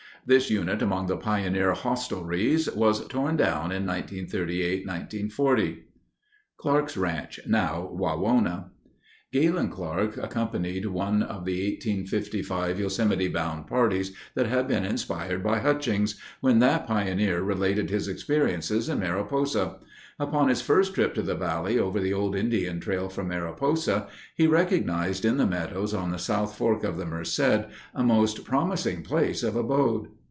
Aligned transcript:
This 0.23 0.51
unit 0.51 0.83
among 0.83 1.07
the 1.07 1.17
pioneer 1.17 1.73
hostelries 1.73 2.69
was 2.75 3.07
torn 3.07 3.37
down 3.37 3.71
in 3.71 3.87
1938 3.87 4.85
1940. 4.85 5.85
Clark's 6.57 6.95
Ranch, 6.95 7.39
Now 7.47 7.89
Wawona 7.91 8.69
Galen 9.33 9.69
Clark 9.69 10.17
accompanied 10.17 10.85
one 10.85 11.23
of 11.23 11.45
the 11.45 11.65
1855 11.71 12.79
Yosemite 12.81 13.29
bound 13.29 13.65
parties 13.65 14.11
that 14.35 14.45
had 14.45 14.67
been 14.67 14.85
inspired 14.85 15.41
by 15.41 15.57
Hutchings, 15.57 16.19
when 16.39 16.59
that 16.59 16.85
pioneer 16.85 17.41
related 17.41 17.89
his 17.89 18.07
experiences 18.07 18.89
in 18.89 18.99
Mariposa. 18.99 19.77
Upon 20.19 20.49
his 20.49 20.61
first 20.61 20.93
trip 20.93 21.15
to 21.15 21.21
the 21.23 21.33
valley 21.33 21.79
over 21.79 21.99
the 21.99 22.13
old 22.13 22.35
Indian 22.35 22.79
trail 22.81 23.09
from 23.09 23.29
Mariposa, 23.29 24.07
he 24.35 24.45
recognized 24.45 25.25
in 25.25 25.37
the 25.37 25.47
meadows 25.47 25.95
on 25.95 26.11
the 26.11 26.19
South 26.19 26.55
Fork 26.55 26.83
of 26.83 26.97
the 26.97 27.05
Merced 27.07 27.39
a 27.95 28.03
most 28.03 28.43
promising 28.43 29.01
place 29.01 29.41
of 29.41 29.55
abode. 29.55 30.09